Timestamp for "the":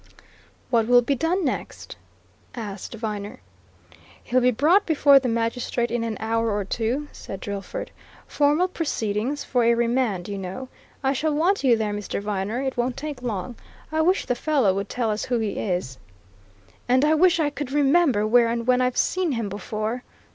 5.19-5.29, 14.25-14.33